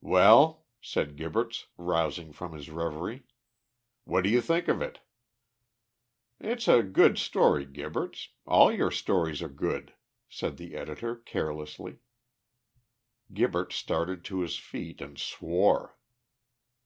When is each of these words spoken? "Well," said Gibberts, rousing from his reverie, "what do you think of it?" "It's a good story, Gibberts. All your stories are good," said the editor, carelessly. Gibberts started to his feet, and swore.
"Well," 0.00 0.64
said 0.80 1.16
Gibberts, 1.18 1.66
rousing 1.76 2.32
from 2.32 2.54
his 2.54 2.70
reverie, 2.70 3.24
"what 4.04 4.24
do 4.24 4.30
you 4.30 4.40
think 4.40 4.68
of 4.68 4.80
it?" 4.80 5.00
"It's 6.40 6.66
a 6.66 6.82
good 6.82 7.18
story, 7.18 7.66
Gibberts. 7.66 8.28
All 8.46 8.72
your 8.72 8.90
stories 8.90 9.42
are 9.42 9.50
good," 9.50 9.92
said 10.30 10.56
the 10.56 10.76
editor, 10.76 11.14
carelessly. 11.14 11.98
Gibberts 13.34 13.74
started 13.76 14.24
to 14.24 14.40
his 14.40 14.56
feet, 14.56 15.02
and 15.02 15.18
swore. 15.18 15.98